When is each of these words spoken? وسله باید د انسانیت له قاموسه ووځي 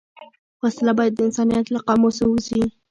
وسله 0.61 0.91
باید 0.97 1.13
د 1.15 1.19
انسانیت 1.27 1.65
له 1.71 1.79
قاموسه 1.87 2.23
ووځي 2.25 2.61